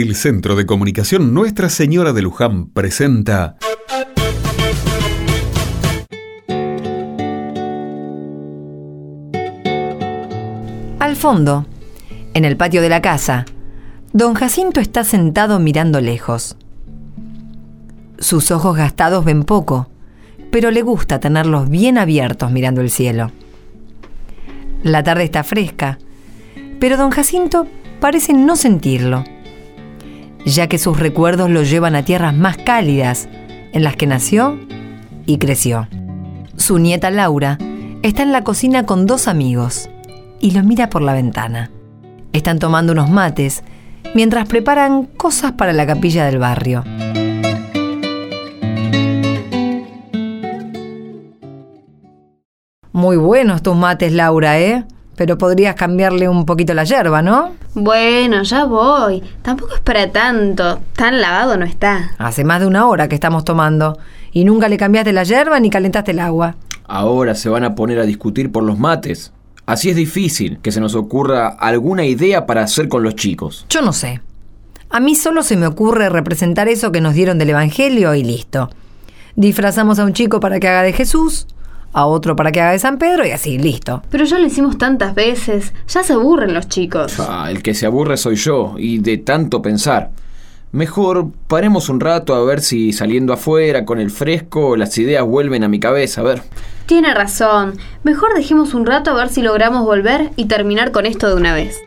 El 0.00 0.14
Centro 0.14 0.54
de 0.54 0.64
Comunicación 0.64 1.34
Nuestra 1.34 1.68
Señora 1.68 2.12
de 2.12 2.22
Luján 2.22 2.66
presenta 2.68 3.56
Al 11.00 11.16
fondo, 11.16 11.66
en 12.32 12.44
el 12.44 12.56
patio 12.56 12.80
de 12.80 12.88
la 12.88 13.02
casa, 13.02 13.44
don 14.12 14.34
Jacinto 14.34 14.78
está 14.78 15.02
sentado 15.02 15.58
mirando 15.58 16.00
lejos. 16.00 16.56
Sus 18.20 18.52
ojos 18.52 18.76
gastados 18.76 19.24
ven 19.24 19.42
poco, 19.42 19.90
pero 20.52 20.70
le 20.70 20.82
gusta 20.82 21.18
tenerlos 21.18 21.68
bien 21.68 21.98
abiertos 21.98 22.52
mirando 22.52 22.82
el 22.82 22.90
cielo. 22.90 23.32
La 24.84 25.02
tarde 25.02 25.24
está 25.24 25.42
fresca, 25.42 25.98
pero 26.78 26.96
don 26.96 27.10
Jacinto 27.10 27.66
parece 27.98 28.32
no 28.32 28.54
sentirlo, 28.54 29.24
ya 30.48 30.66
que 30.66 30.78
sus 30.78 30.98
recuerdos 30.98 31.50
lo 31.50 31.62
llevan 31.62 31.94
a 31.94 32.04
tierras 32.04 32.34
más 32.34 32.56
cálidas 32.56 33.28
en 33.72 33.84
las 33.84 33.96
que 33.96 34.06
nació 34.06 34.58
y 35.26 35.38
creció. 35.38 35.88
Su 36.56 36.78
nieta 36.78 37.10
Laura 37.10 37.58
está 38.02 38.22
en 38.22 38.32
la 38.32 38.44
cocina 38.44 38.86
con 38.86 39.06
dos 39.06 39.28
amigos 39.28 39.90
y 40.40 40.52
lo 40.52 40.62
mira 40.62 40.88
por 40.88 41.02
la 41.02 41.12
ventana. 41.12 41.70
Están 42.32 42.58
tomando 42.58 42.92
unos 42.92 43.10
mates 43.10 43.62
mientras 44.14 44.48
preparan 44.48 45.04
cosas 45.04 45.52
para 45.52 45.72
la 45.72 45.86
capilla 45.86 46.24
del 46.24 46.38
barrio. 46.38 46.84
Muy 52.92 53.16
buenos 53.16 53.62
tus 53.62 53.76
mates, 53.76 54.12
Laura, 54.12 54.58
¿eh? 54.58 54.84
Pero 55.18 55.36
podrías 55.36 55.74
cambiarle 55.74 56.28
un 56.28 56.46
poquito 56.46 56.74
la 56.74 56.84
yerba, 56.84 57.22
¿no? 57.22 57.54
Bueno, 57.74 58.44
ya 58.44 58.64
voy. 58.64 59.20
Tampoco 59.42 59.74
es 59.74 59.80
para 59.80 60.12
tanto. 60.12 60.78
Tan 60.94 61.20
lavado 61.20 61.56
no 61.56 61.64
está. 61.64 62.12
Hace 62.18 62.44
más 62.44 62.60
de 62.60 62.68
una 62.68 62.86
hora 62.86 63.08
que 63.08 63.16
estamos 63.16 63.44
tomando. 63.44 63.98
Y 64.30 64.44
nunca 64.44 64.68
le 64.68 64.76
cambiaste 64.76 65.12
la 65.12 65.24
yerba 65.24 65.58
ni 65.58 65.70
calentaste 65.70 66.12
el 66.12 66.20
agua. 66.20 66.54
Ahora 66.84 67.34
se 67.34 67.48
van 67.48 67.64
a 67.64 67.74
poner 67.74 67.98
a 67.98 68.06
discutir 68.06 68.52
por 68.52 68.62
los 68.62 68.78
mates. 68.78 69.32
Así 69.66 69.90
es 69.90 69.96
difícil 69.96 70.60
que 70.62 70.70
se 70.70 70.80
nos 70.80 70.94
ocurra 70.94 71.48
alguna 71.48 72.06
idea 72.06 72.46
para 72.46 72.62
hacer 72.62 72.88
con 72.88 73.02
los 73.02 73.16
chicos. 73.16 73.66
Yo 73.68 73.82
no 73.82 73.92
sé. 73.92 74.22
A 74.88 75.00
mí 75.00 75.16
solo 75.16 75.42
se 75.42 75.56
me 75.56 75.66
ocurre 75.66 76.10
representar 76.10 76.68
eso 76.68 76.92
que 76.92 77.00
nos 77.00 77.14
dieron 77.14 77.38
del 77.38 77.50
Evangelio 77.50 78.14
y 78.14 78.22
listo. 78.22 78.70
Disfrazamos 79.34 79.98
a 79.98 80.04
un 80.04 80.12
chico 80.12 80.38
para 80.38 80.60
que 80.60 80.68
haga 80.68 80.82
de 80.82 80.92
Jesús, 80.92 81.48
a 81.92 82.06
otro 82.06 82.36
para 82.36 82.52
que 82.52 82.60
haga 82.60 82.72
de 82.72 82.78
San 82.78 82.98
Pedro 82.98 83.26
y 83.26 83.30
así, 83.30 83.58
listo. 83.58 84.02
Pero 84.10 84.24
ya 84.24 84.38
lo 84.38 84.46
hicimos 84.46 84.78
tantas 84.78 85.14
veces. 85.14 85.72
Ya 85.88 86.02
se 86.02 86.12
aburren 86.12 86.54
los 86.54 86.68
chicos. 86.68 87.18
Ah, 87.18 87.48
el 87.50 87.62
que 87.62 87.74
se 87.74 87.86
aburre 87.86 88.16
soy 88.16 88.36
yo, 88.36 88.74
y 88.78 88.98
de 88.98 89.18
tanto 89.18 89.62
pensar. 89.62 90.10
Mejor 90.70 91.30
paremos 91.46 91.88
un 91.88 91.98
rato 91.98 92.34
a 92.34 92.44
ver 92.44 92.60
si 92.60 92.92
saliendo 92.92 93.32
afuera 93.32 93.86
con 93.86 94.00
el 94.00 94.10
fresco 94.10 94.76
las 94.76 94.98
ideas 94.98 95.24
vuelven 95.24 95.64
a 95.64 95.68
mi 95.68 95.80
cabeza, 95.80 96.20
a 96.20 96.24
ver. 96.24 96.42
Tiene 96.84 97.14
razón. 97.14 97.78
Mejor 98.02 98.34
dejemos 98.34 98.74
un 98.74 98.84
rato 98.84 99.10
a 99.10 99.14
ver 99.14 99.30
si 99.30 99.40
logramos 99.40 99.84
volver 99.84 100.30
y 100.36 100.44
terminar 100.44 100.92
con 100.92 101.06
esto 101.06 101.28
de 101.28 101.34
una 101.34 101.54
vez. 101.54 101.80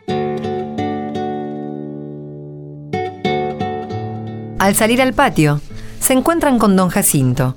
Al 4.58 4.74
salir 4.74 5.00
al 5.02 5.12
patio, 5.12 5.60
se 5.98 6.12
encuentran 6.12 6.58
con 6.58 6.76
don 6.76 6.88
Jacinto, 6.88 7.56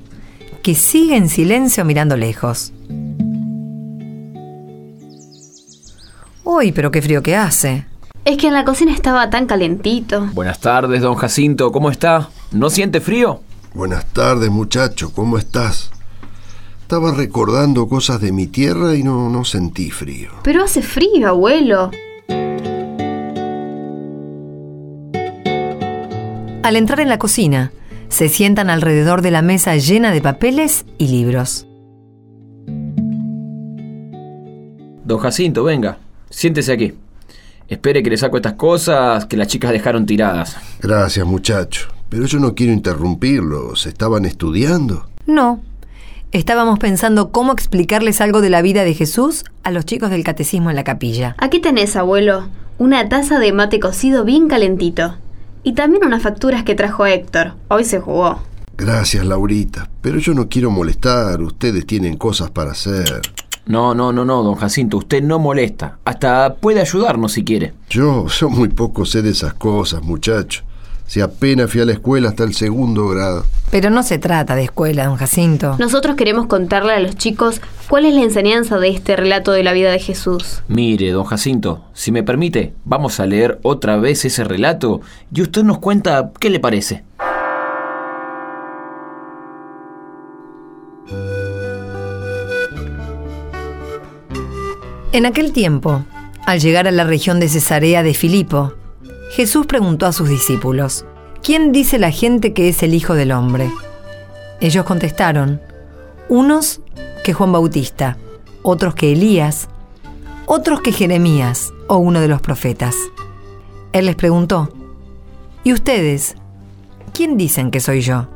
que 0.66 0.74
sigue 0.74 1.16
en 1.16 1.30
silencio 1.30 1.86
mirando 1.86 2.18
lejos. 2.18 2.74
Uy, 6.44 6.72
pero 6.72 6.90
qué 6.90 7.04
frío 7.04 7.22
que 7.22 7.36
hace. 7.36 7.86
Es 8.26 8.38
que 8.38 8.48
en 8.48 8.56
la 8.56 8.66
cocina 8.66 8.92
estaba 8.92 9.30
tan 9.30 9.46
calentito. 9.46 10.26
Buenas 10.34 10.60
tardes, 10.60 11.04
don 11.04 11.14
Jacinto, 11.14 11.72
¿cómo 11.72 11.92
está? 11.92 12.30
¿No 12.52 12.72
siente 12.72 13.00
frío? 13.00 13.42
Buenas 13.76 14.12
tardes, 14.12 14.50
muchacho, 14.50 15.14
¿cómo 15.14 15.38
estás? 15.38 15.92
Estaba 16.82 17.12
recordando 17.12 17.88
cosas 17.88 18.20
de 18.20 18.32
mi 18.32 18.48
tierra 18.48 18.96
y 18.96 19.04
no, 19.04 19.30
no 19.30 19.46
sentí 19.46 19.92
frío. 19.92 20.32
Pero 20.42 20.64
hace 20.64 20.82
frío, 20.82 21.28
abuelo. 21.28 21.92
Al 26.64 26.76
entrar 26.76 27.02
en 27.02 27.10
la 27.10 27.20
cocina, 27.20 27.72
se 28.10 28.30
sientan 28.30 28.70
alrededor 28.70 29.22
de 29.22 29.32
la 29.32 29.42
mesa 29.42 29.76
llena 29.76 30.12
de 30.12 30.22
papeles 30.22 30.86
y 30.98 31.08
libros. 31.08 31.68
Don 35.04 35.20
Jacinto, 35.20 35.64
venga, 35.64 36.00
siéntese 36.30 36.74
aquí. 36.74 36.94
Espere 37.68 38.04
que 38.04 38.10
le 38.10 38.18
saco 38.18 38.38
estas 38.38 38.54
cosas 38.54 39.26
que 39.26 39.38
las 39.38 39.48
chicas 39.48 39.72
dejaron 39.72 40.06
tiradas. 40.06 40.58
Gracias, 40.82 41.26
muchacho. 41.26 41.88
Pero 42.10 42.26
yo 42.26 42.40
no 42.40 42.54
quiero 42.54 42.74
interrumpirlos. 42.74 43.88
¿Estaban 43.88 44.26
estudiando? 44.26 45.08
No, 45.26 45.62
estábamos 46.32 46.78
pensando 46.80 47.32
cómo 47.32 47.52
explicarles 47.52 48.22
algo 48.22 48.42
de 48.42 48.52
la 48.52 48.62
vida 48.62 48.84
de 48.84 48.94
Jesús 48.94 49.46
a 49.64 49.72
los 49.72 49.86
chicos 49.86 50.12
del 50.12 50.24
catecismo 50.24 50.70
en 50.70 50.76
la 50.76 50.84
capilla. 50.84 51.36
Aquí 51.40 51.60
tenés, 51.60 51.96
abuelo. 51.96 52.48
Una 52.78 53.10
taza 53.10 53.40
de 53.40 53.52
mate 53.54 53.80
cocido 53.80 54.26
bien 54.26 54.48
calentito. 54.48 55.16
Y 55.66 55.74
también 55.74 56.06
unas 56.06 56.22
facturas 56.22 56.64
que 56.64 56.76
trajo 56.76 57.08
Héctor. 57.08 57.54
Hoy 57.70 57.84
se 57.86 58.00
jugó. 58.00 58.40
Gracias, 58.78 59.26
Laurita. 59.26 59.90
Pero 60.00 60.20
yo 60.20 60.36
no 60.36 60.48
quiero 60.48 60.70
molestar. 60.70 61.42
Ustedes 61.42 61.88
tienen 61.88 62.18
cosas 62.18 62.52
para 62.52 62.72
hacer. 62.72 63.22
No, 63.66 63.96
no, 63.96 64.14
no, 64.14 64.24
no, 64.26 64.44
don 64.44 64.54
Jacinto, 64.54 64.98
usted 64.98 65.24
no 65.24 65.40
molesta. 65.40 65.98
Hasta 66.06 66.54
puede 66.58 66.82
ayudarnos 66.82 67.32
si 67.32 67.44
quiere. 67.44 67.74
Yo, 67.90 68.28
yo 68.28 68.50
muy 68.52 68.70
poco 68.70 69.06
sé 69.06 69.24
de 69.24 69.32
esas 69.32 69.56
cosas, 69.56 70.04
muchacho. 70.04 70.62
Si 71.08 71.22
apenas 71.22 71.72
fui 71.72 71.82
a 71.82 71.86
la 71.86 71.94
escuela 71.94 72.30
hasta 72.30 72.44
el 72.44 72.54
segundo 72.54 73.08
grado. 73.08 73.46
Pero 73.72 73.90
no 73.90 74.04
se 74.04 74.18
trata 74.18 74.56
de 74.56 74.64
escuela, 74.64 75.06
don 75.06 75.18
Jacinto. 75.18 75.76
Nosotros 75.80 76.16
queremos 76.16 76.48
contarle 76.48 76.94
a 76.94 77.00
los 77.00 77.16
chicos 77.16 77.62
cuál 77.90 78.06
es 78.06 78.14
la 78.14 78.22
enseñanza 78.22 78.80
de 78.80 78.90
este 78.90 79.16
relato 79.16 79.52
de 79.52 79.64
la 79.64 79.74
vida 79.74 79.92
de 79.92 80.00
Jesús. 80.00 80.64
Mire, 80.68 81.12
don 81.12 81.26
Jacinto, 81.26 81.84
si 81.94 82.12
me 82.12 82.24
permite, 82.24 82.74
vamos 82.86 83.20
a 83.20 83.26
leer 83.26 83.60
otra 83.64 83.98
vez 83.98 84.26
ese 84.26 84.44
relato 84.44 85.02
y 85.34 85.42
usted 85.42 85.64
nos 85.64 85.80
cuenta 85.80 86.32
qué 86.40 86.50
le 86.50 86.60
parece. 86.60 87.04
En 95.12 95.26
aquel 95.26 95.54
tiempo, 95.54 96.04
al 96.46 96.60
llegar 96.60 96.88
a 96.88 96.92
la 96.92 97.06
región 97.06 97.40
de 97.40 97.48
Cesarea 97.48 98.04
de 98.04 98.14
Filipo, 98.14 98.74
Jesús 99.36 99.66
preguntó 99.66 100.06
a 100.06 100.14
sus 100.14 100.30
discípulos, 100.30 101.04
¿quién 101.44 101.74
dice 101.74 102.00
la 102.00 102.10
gente 102.10 102.54
que 102.54 102.70
es 102.70 102.82
el 102.84 102.94
Hijo 102.94 103.16
del 103.16 103.34
Hombre? 103.34 103.70
Ellos 104.62 104.86
contestaron, 104.86 105.60
unos 106.30 106.80
que 107.22 107.34
Juan 107.34 107.52
Bautista, 107.52 108.18
otros 108.62 108.96
que 108.96 109.12
Elías, 109.12 109.68
otros 110.46 110.80
que 110.80 110.94
Jeremías 110.94 111.74
o 111.90 111.98
uno 111.98 112.22
de 112.22 112.30
los 112.30 112.40
profetas. 112.40 112.96
Él 113.92 114.06
les 114.06 114.16
preguntó, 114.16 114.70
¿y 115.66 115.74
ustedes? 115.74 116.38
¿Quién 117.14 117.36
dicen 117.36 117.72
que 117.72 117.82
soy 117.82 118.00
yo? 118.00 118.30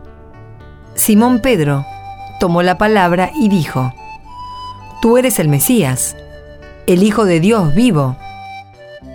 Simón 0.96 1.40
Pedro 1.40 1.86
tomó 2.42 2.62
la 2.62 2.78
palabra 2.78 3.32
y 3.40 3.48
dijo, 3.48 3.94
Tú 5.02 5.18
eres 5.18 5.40
el 5.40 5.48
Mesías, 5.48 6.18
el 6.88 7.04
Hijo 7.04 7.24
de 7.24 7.40
Dios 7.40 7.74
vivo. 7.74 8.18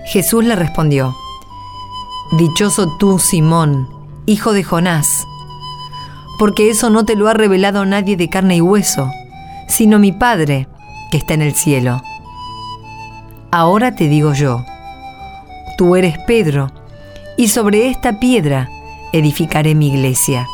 Jesús 0.06 0.46
le 0.46 0.56
respondió, 0.56 1.14
Dichoso 2.36 2.88
tú, 2.88 3.20
Simón, 3.20 3.88
hijo 4.26 4.52
de 4.52 4.64
Jonás, 4.64 5.24
porque 6.36 6.68
eso 6.68 6.90
no 6.90 7.04
te 7.04 7.14
lo 7.14 7.28
ha 7.28 7.32
revelado 7.32 7.86
nadie 7.86 8.16
de 8.16 8.28
carne 8.28 8.56
y 8.56 8.60
hueso, 8.60 9.08
sino 9.68 10.00
mi 10.00 10.10
Padre 10.10 10.66
que 11.12 11.18
está 11.18 11.34
en 11.34 11.42
el 11.42 11.54
cielo. 11.54 12.02
Ahora 13.52 13.94
te 13.94 14.08
digo 14.08 14.32
yo, 14.32 14.64
tú 15.78 15.94
eres 15.94 16.18
Pedro, 16.26 16.72
y 17.36 17.48
sobre 17.48 17.88
esta 17.88 18.18
piedra 18.18 18.68
edificaré 19.12 19.76
mi 19.76 19.90
iglesia, 19.90 20.48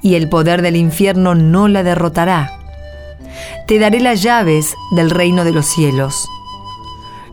y 0.00 0.14
el 0.14 0.30
poder 0.30 0.62
del 0.62 0.76
infierno 0.76 1.34
no 1.34 1.68
la 1.68 1.82
derrotará. 1.82 2.50
Te 3.66 3.78
daré 3.78 4.00
las 4.00 4.22
llaves 4.22 4.74
del 4.92 5.10
reino 5.10 5.44
de 5.44 5.52
los 5.52 5.66
cielos. 5.66 6.26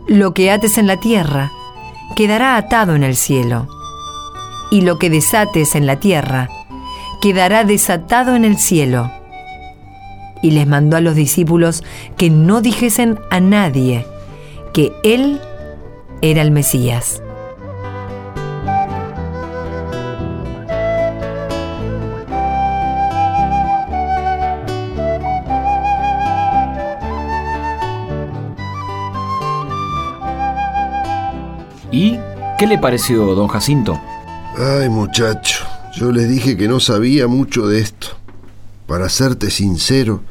Lo 0.08 0.34
que 0.34 0.52
ates 0.52 0.78
en 0.78 0.88
la 0.88 0.98
tierra, 0.98 1.54
quedará 2.16 2.58
atado 2.58 2.96
en 2.96 3.04
el 3.04 3.16
cielo, 3.16 3.68
y 4.72 4.82
lo 4.82 5.00
que 5.00 5.10
desates 5.10 5.76
en 5.76 5.86
la 5.86 6.00
tierra, 6.00 6.50
quedará 7.22 7.64
desatado 7.64 8.36
en 8.36 8.46
el 8.46 8.58
cielo. 8.58 9.12
Y 10.42 10.52
les 10.52 10.68
mandó 10.68 10.98
a 10.98 11.02
los 11.02 11.16
discípulos 11.16 11.84
que 12.18 12.30
no 12.30 12.62
dijesen 12.62 13.20
a 13.30 13.40
nadie 13.40 14.06
que 14.74 14.94
Él 15.04 15.42
era 16.22 16.42
el 16.42 16.52
Mesías. 16.52 17.22
¿Qué 32.60 32.68
le 32.68 32.78
pareció, 32.78 33.36
don 33.36 33.48
Jacinto? 33.48 33.98
Ay, 34.58 34.90
muchacho, 34.90 35.64
yo 35.96 36.12
les 36.12 36.28
dije 36.28 36.58
que 36.58 36.68
no 36.68 36.82
sabía 36.82 37.26
mucho 37.26 37.68
de 37.68 37.80
esto. 37.80 38.08
Para 38.86 39.08
serte 39.08 39.50
sincero, 39.50 40.24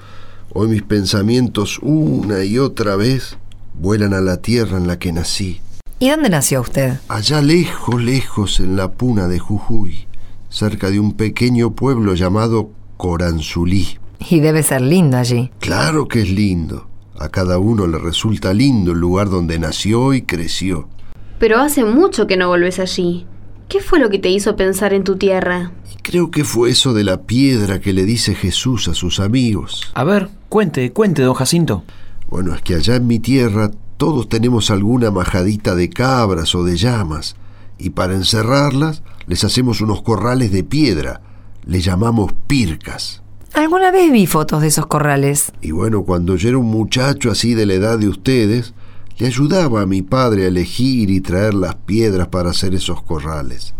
hoy 0.53 0.69
mis 0.69 0.83
pensamientos 0.83 1.79
una 1.81 2.45
y 2.45 2.59
otra 2.59 2.97
vez 2.97 3.39
vuelan 3.73 4.13
a 4.13 4.21
la 4.21 4.43
tierra 4.43 4.77
en 4.77 4.87
la 4.87 4.99
que 4.99 5.11
nací. 5.11 5.63
¿Y 6.01 6.11
dónde 6.11 6.29
nació 6.29 6.61
usted? 6.61 7.01
Allá 7.09 7.41
lejos, 7.41 7.99
lejos, 7.99 8.61
en 8.61 8.77
la 8.77 8.93
puna 8.93 9.27
de 9.27 9.39
Jujuy, 9.39 10.07
cerca 10.51 10.91
de 10.91 11.01
un 11.01 11.15
pequeño 11.15 11.71
pueblo 11.71 12.15
llamado 12.15 12.73
Coranzulí. 12.99 13.99
Y 14.29 14.41
debe 14.41 14.63
ser 14.63 14.83
lindo 14.83 15.17
allí. 15.17 15.51
Claro 15.61 16.07
que 16.09 16.21
es 16.21 16.31
lindo. 16.31 16.89
A 17.19 17.31
cada 17.31 17.57
uno 17.57 17.87
le 17.87 17.97
resulta 17.97 18.53
lindo 18.53 18.93
el 18.93 18.99
lugar 18.99 19.31
donde 19.31 19.59
nació 19.59 20.13
y 20.13 20.21
creció. 20.21 20.89
Pero 21.39 21.61
hace 21.61 21.85
mucho 21.85 22.27
que 22.27 22.37
no 22.37 22.49
volvés 22.49 22.79
allí. 22.79 23.27
¿Qué 23.69 23.81
fue 23.81 23.99
lo 23.99 24.09
que 24.09 24.19
te 24.19 24.31
hizo 24.31 24.57
pensar 24.57 24.95
en 24.95 25.05
tu 25.05 25.17
tierra? 25.17 25.73
Y 25.93 25.97
creo 26.03 26.31
que 26.31 26.45
fue 26.45 26.71
eso 26.71 26.95
de 26.95 27.05
la 27.05 27.23
piedra 27.23 27.81
que 27.81 27.93
le 27.93 28.05
dice 28.05 28.35
Jesús 28.35 28.89
a 28.89 28.95
sus 28.95 29.21
amigos. 29.21 29.93
A 29.95 30.05
ver, 30.05 30.31
cuente, 30.49 30.91
cuente, 30.93 31.23
don 31.23 31.35
Jacinto. 31.35 31.85
Bueno, 32.29 32.55
es 32.55 32.63
que 32.63 32.75
allá 32.75 32.97
en 32.97 33.07
mi 33.07 33.19
tierra 33.19 33.71
todos 33.99 34.29
tenemos 34.29 34.71
alguna 34.71 35.11
majadita 35.11 35.75
de 35.75 35.91
cabras 35.91 36.55
o 36.55 36.65
de 36.65 36.77
llamas, 36.77 37.37
y 37.79 37.91
para 37.91 38.15
encerrarlas 38.15 39.03
les 39.27 39.45
hacemos 39.45 39.81
unos 39.81 40.03
corrales 40.03 40.51
de 40.51 40.65
piedra. 40.65 41.21
Le 41.67 41.81
llamamos 41.81 42.33
pircas. 42.47 43.23
Alguna 43.53 43.91
vez 43.91 44.11
vi 44.11 44.27
fotos 44.27 44.63
de 44.63 44.69
esos 44.69 44.87
corrales. 44.87 45.53
Y 45.61 45.73
bueno, 45.73 46.05
cuando 46.05 46.37
yo 46.37 46.49
era 46.49 46.59
un 46.59 46.71
muchacho 46.71 47.31
así 47.31 47.55
de 47.55 47.67
la 47.67 47.75
edad 47.75 47.99
de 47.99 48.09
ustedes, 48.09 48.73
le 49.19 49.27
ayudaba 49.27 49.83
a 49.83 49.87
mi 49.87 50.03
padre 50.03 50.45
a 50.45 50.49
elegir 50.49 51.11
y 51.11 51.21
traer 51.21 51.55
las 51.55 51.75
piedras 51.75 52.29
para 52.29 52.51
hacer 52.51 52.75
esos 52.75 53.03
corrales. 53.03 53.75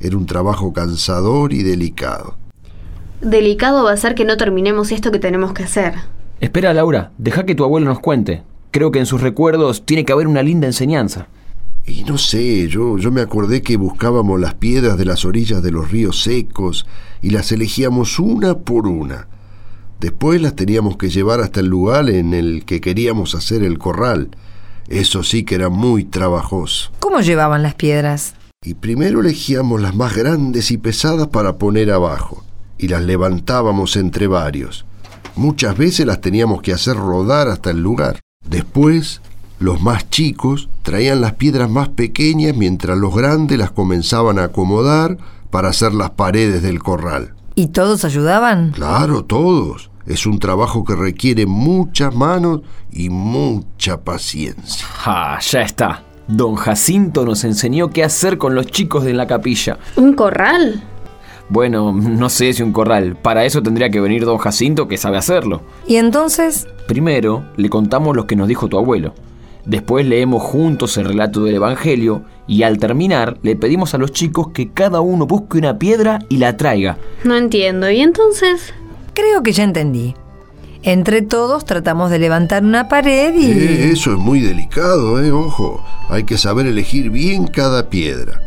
Era 0.00 0.16
un 0.16 0.26
trabajo 0.26 0.72
cansador 0.72 1.52
y 1.52 1.62
delicado. 1.62 2.36
Delicado 3.20 3.84
va 3.84 3.92
a 3.92 3.96
ser 3.96 4.14
que 4.14 4.24
no 4.24 4.36
terminemos 4.36 4.92
esto 4.92 5.10
que 5.10 5.18
tenemos 5.18 5.52
que 5.52 5.64
hacer. 5.64 5.94
Espera, 6.40 6.74
Laura, 6.74 7.10
deja 7.18 7.44
que 7.44 7.54
tu 7.54 7.64
abuelo 7.64 7.86
nos 7.86 8.00
cuente. 8.00 8.42
Creo 8.70 8.90
que 8.90 8.98
en 8.98 9.06
sus 9.06 9.20
recuerdos 9.20 9.84
tiene 9.84 10.04
que 10.04 10.12
haber 10.12 10.28
una 10.28 10.42
linda 10.42 10.66
enseñanza. 10.66 11.28
Y 11.86 12.04
no 12.04 12.16
sé, 12.16 12.68
yo, 12.68 12.96
yo 12.96 13.10
me 13.10 13.20
acordé 13.20 13.62
que 13.62 13.76
buscábamos 13.76 14.40
las 14.40 14.54
piedras 14.54 14.96
de 14.96 15.04
las 15.04 15.24
orillas 15.24 15.62
de 15.62 15.70
los 15.70 15.90
ríos 15.90 16.22
secos 16.22 16.86
y 17.20 17.30
las 17.30 17.52
elegíamos 17.52 18.18
una 18.18 18.58
por 18.58 18.86
una. 18.86 19.28
Después 20.00 20.40
las 20.40 20.54
teníamos 20.54 20.96
que 20.96 21.10
llevar 21.10 21.40
hasta 21.40 21.60
el 21.60 21.66
lugar 21.66 22.08
en 22.10 22.34
el 22.34 22.64
que 22.64 22.80
queríamos 22.80 23.34
hacer 23.34 23.62
el 23.62 23.78
corral. 23.78 24.30
Eso 24.88 25.22
sí 25.22 25.44
que 25.44 25.54
era 25.54 25.68
muy 25.68 26.04
trabajoso. 26.04 26.90
¿Cómo 27.00 27.20
llevaban 27.20 27.62
las 27.62 27.74
piedras? 27.74 28.34
Y 28.62 28.74
primero 28.74 29.20
elegíamos 29.20 29.80
las 29.80 29.94
más 29.94 30.14
grandes 30.16 30.70
y 30.70 30.78
pesadas 30.78 31.28
para 31.28 31.56
poner 31.56 31.90
abajo, 31.90 32.44
y 32.78 32.88
las 32.88 33.02
levantábamos 33.02 33.96
entre 33.96 34.26
varios. 34.26 34.84
Muchas 35.36 35.76
veces 35.76 36.06
las 36.06 36.20
teníamos 36.20 36.62
que 36.62 36.72
hacer 36.72 36.96
rodar 36.96 37.48
hasta 37.48 37.70
el 37.70 37.82
lugar. 37.82 38.20
Después, 38.48 39.20
los 39.58 39.80
más 39.80 40.08
chicos 40.10 40.68
traían 40.82 41.20
las 41.20 41.34
piedras 41.34 41.70
más 41.70 41.88
pequeñas 41.88 42.56
mientras 42.56 42.96
los 42.98 43.14
grandes 43.14 43.58
las 43.58 43.70
comenzaban 43.70 44.38
a 44.38 44.44
acomodar 44.44 45.16
para 45.50 45.68
hacer 45.68 45.92
las 45.94 46.10
paredes 46.10 46.62
del 46.62 46.82
corral. 46.82 47.34
¿Y 47.54 47.68
todos 47.68 48.04
ayudaban? 48.04 48.72
Claro, 48.72 49.24
todos. 49.24 49.90
Es 50.06 50.26
un 50.26 50.38
trabajo 50.38 50.84
que 50.84 50.94
requiere 50.94 51.46
muchas 51.46 52.14
manos 52.14 52.60
y 52.92 53.08
mucha 53.08 54.02
paciencia. 54.02 54.86
Ah, 55.04 55.38
ya 55.40 55.62
está. 55.62 56.02
Don 56.28 56.56
Jacinto 56.56 57.24
nos 57.24 57.44
enseñó 57.44 57.90
qué 57.90 58.04
hacer 58.04 58.38
con 58.38 58.54
los 58.54 58.66
chicos 58.66 59.04
de 59.04 59.14
la 59.14 59.26
capilla. 59.26 59.78
¿Un 59.96 60.14
corral? 60.14 60.82
Bueno, 61.48 61.92
no 61.92 62.28
sé 62.28 62.52
si 62.52 62.62
un 62.62 62.72
corral. 62.72 63.16
Para 63.16 63.44
eso 63.44 63.62
tendría 63.62 63.90
que 63.90 64.00
venir 64.00 64.24
don 64.24 64.38
Jacinto 64.38 64.88
que 64.88 64.96
sabe 64.96 65.18
hacerlo. 65.18 65.62
¿Y 65.86 65.96
entonces? 65.96 66.66
Primero 66.86 67.44
le 67.56 67.68
contamos 67.68 68.16
lo 68.16 68.26
que 68.26 68.36
nos 68.36 68.48
dijo 68.48 68.68
tu 68.68 68.78
abuelo. 68.78 69.14
Después 69.64 70.04
leemos 70.06 70.42
juntos 70.42 70.98
el 70.98 71.06
relato 71.06 71.42
del 71.44 71.54
Evangelio 71.54 72.22
y 72.46 72.62
al 72.62 72.78
terminar 72.78 73.38
le 73.42 73.56
pedimos 73.56 73.94
a 73.94 73.98
los 73.98 74.12
chicos 74.12 74.48
que 74.48 74.70
cada 74.70 75.00
uno 75.00 75.26
busque 75.26 75.56
una 75.56 75.78
piedra 75.78 76.18
y 76.28 76.36
la 76.36 76.58
traiga. 76.58 76.98
No 77.24 77.34
entiendo. 77.36 77.90
¿Y 77.90 78.00
entonces? 78.00 78.74
Creo 79.14 79.42
que 79.42 79.52
ya 79.52 79.64
entendí. 79.64 80.14
Entre 80.82 81.22
todos 81.22 81.64
tratamos 81.64 82.10
de 82.10 82.18
levantar 82.18 82.62
una 82.62 82.88
pared 82.88 83.34
y... 83.34 83.52
Eh, 83.52 83.90
eso 83.92 84.12
es 84.12 84.18
muy 84.18 84.40
delicado, 84.40 85.22
¿eh? 85.22 85.32
Ojo, 85.32 85.82
hay 86.10 86.24
que 86.24 86.36
saber 86.36 86.66
elegir 86.66 87.10
bien 87.10 87.46
cada 87.46 87.88
piedra. 87.88 88.40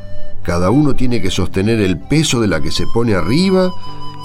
Cada 0.43 0.69
uno 0.69 0.95
tiene 0.95 1.19
que 1.21 1.31
sostener 1.31 1.79
el 1.81 1.97
peso 1.97 2.39
de 2.39 2.47
la 2.47 2.61
que 2.61 2.71
se 2.71 2.85
pone 2.93 3.15
arriba 3.15 3.73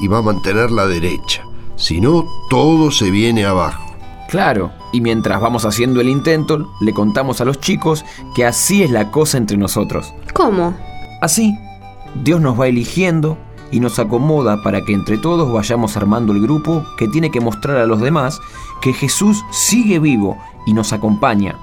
y 0.03 0.09
va 0.09 0.19
a 0.19 0.23
mantenerla 0.23 0.87
derecha. 0.87 1.43
Si 1.77 2.01
no, 2.01 2.27
todo 2.51 2.91
se 2.91 3.11
viene 3.11 3.47
abajo. 3.47 3.97
Claro, 4.29 4.73
y 4.93 5.01
mientras 5.01 5.41
vamos 5.41 5.65
haciendo 5.65 6.01
el 6.01 6.09
intento, 6.09 6.71
le 6.81 6.93
contamos 6.93 7.41
a 7.41 7.45
los 7.45 7.61
chicos 7.61 8.05
que 8.35 8.45
así 8.45 8.83
es 8.83 8.91
la 8.91 9.11
cosa 9.11 9.39
entre 9.39 9.57
nosotros. 9.57 10.13
¿Cómo? 10.33 10.77
Así, 11.21 11.57
Dios 12.23 12.41
nos 12.41 12.59
va 12.61 12.69
eligiendo 12.69 13.39
y 13.73 13.81
nos 13.81 13.99
acomoda 13.99 14.63
para 14.63 14.85
que 14.85 14.93
entre 14.93 15.19
todos 15.19 15.51
vayamos 15.53 15.97
armando 15.97 16.33
el 16.33 16.43
grupo 16.43 16.85
que 16.97 17.09
tiene 17.09 17.31
que 17.33 17.41
mostrar 17.41 17.79
a 17.79 17.87
los 17.87 18.01
demás 18.01 18.41
que 18.81 18.93
Jesús 18.93 19.45
sigue 19.51 19.99
vivo 19.99 20.39
y 20.67 20.75
nos 20.75 20.93
acompaña. 20.93 21.57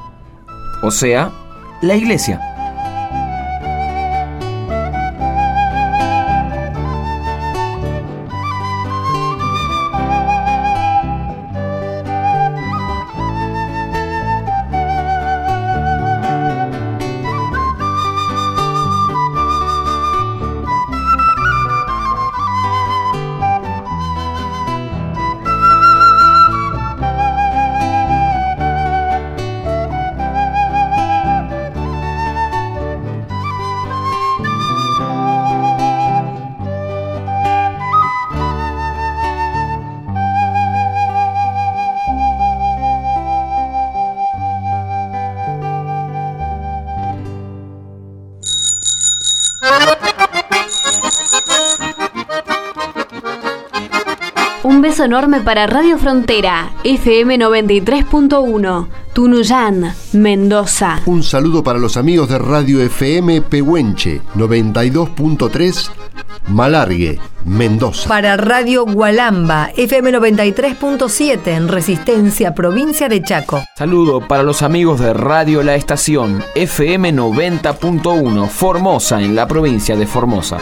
O 0.81 0.91
sea, 0.91 1.31
la 1.81 1.95
iglesia. 1.95 2.41
Enorme 55.03 55.39
para 55.41 55.65
Radio 55.65 55.97
Frontera, 55.97 56.73
FM 56.83 57.37
93.1, 57.37 58.87
Tunuyán, 59.13 59.93
Mendoza. 60.13 60.99
Un 61.05 61.23
saludo 61.23 61.63
para 61.63 61.79
los 61.79 61.95
amigos 61.95 62.27
de 62.27 62.37
Radio 62.37 62.81
FM 62.81 63.41
Pehuenche 63.43 64.21
92.3, 64.35 65.89
Malargue, 66.49 67.17
Mendoza. 67.45 68.09
Para 68.09 68.35
Radio 68.35 68.85
Gualamba, 68.85 69.69
FM 69.77 70.11
93.7 70.11 71.47
en 71.47 71.69
Resistencia, 71.69 72.53
provincia 72.53 73.07
de 73.07 73.23
Chaco. 73.23 73.63
Saludo 73.77 74.27
para 74.27 74.43
los 74.43 74.61
amigos 74.61 74.99
de 74.99 75.13
Radio 75.13 75.63
La 75.63 75.75
Estación, 75.75 76.43
FM 76.55 77.13
90.1, 77.13 78.49
Formosa, 78.49 79.21
en 79.21 79.35
la 79.35 79.47
provincia 79.47 79.95
de 79.95 80.05
Formosa. 80.05 80.57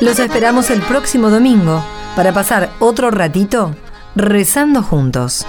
Los 0.00 0.18
esperamos 0.18 0.70
el 0.70 0.80
próximo 0.82 1.30
domingo 1.30 1.82
para 2.16 2.32
pasar 2.32 2.70
otro 2.78 3.10
ratito 3.10 3.74
rezando 4.14 4.82
juntos. 4.82 5.46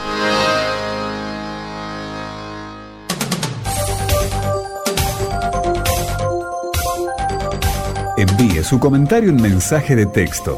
Envíe 8.17 8.63
su 8.63 8.79
comentario 8.79 9.29
en 9.29 9.41
mensaje 9.41 9.95
de 9.95 10.05
texto. 10.05 10.57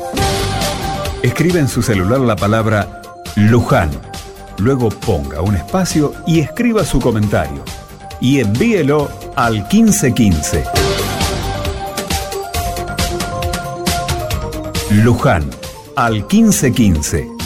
Escribe 1.24 1.60
en 1.60 1.68
su 1.68 1.82
celular 1.82 2.20
la 2.20 2.36
palabra 2.36 3.02
Luján 3.36 3.90
luego 4.60 4.90
ponga 4.90 5.42
un 5.42 5.56
espacio 5.56 6.14
y 6.26 6.40
escriba 6.40 6.84
su 6.84 7.00
comentario. 7.00 7.64
Y 8.20 8.40
envíelo 8.40 9.10
al 9.36 9.68
1515. 9.72 10.87
Luján, 14.90 15.50
al 15.98 16.26
1515 16.32 17.37